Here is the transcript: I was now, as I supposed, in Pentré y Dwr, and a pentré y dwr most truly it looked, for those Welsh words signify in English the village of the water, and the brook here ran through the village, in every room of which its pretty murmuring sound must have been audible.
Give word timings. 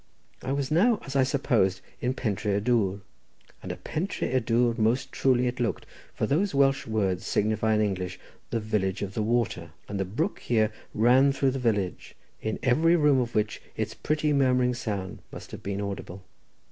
I 0.41 0.51
was 0.51 0.71
now, 0.71 0.99
as 1.05 1.15
I 1.15 1.21
supposed, 1.21 1.79
in 2.01 2.15
Pentré 2.15 2.55
y 2.55 2.59
Dwr, 2.59 3.01
and 3.61 3.71
a 3.71 3.75
pentré 3.75 4.33
y 4.33 4.39
dwr 4.39 4.75
most 4.79 5.11
truly 5.11 5.45
it 5.45 5.59
looked, 5.59 5.85
for 6.15 6.25
those 6.25 6.55
Welsh 6.55 6.87
words 6.87 7.23
signify 7.23 7.75
in 7.75 7.81
English 7.81 8.19
the 8.49 8.59
village 8.59 9.03
of 9.03 9.13
the 9.13 9.21
water, 9.21 9.73
and 9.87 9.99
the 9.99 10.03
brook 10.05 10.39
here 10.39 10.71
ran 10.95 11.31
through 11.31 11.51
the 11.51 11.59
village, 11.59 12.15
in 12.41 12.57
every 12.63 12.95
room 12.95 13.19
of 13.19 13.35
which 13.35 13.61
its 13.77 13.93
pretty 13.93 14.33
murmuring 14.33 14.73
sound 14.73 15.19
must 15.31 15.51
have 15.51 15.61
been 15.61 15.79
audible. 15.79 16.23